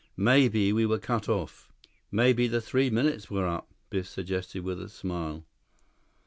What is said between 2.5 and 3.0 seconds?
three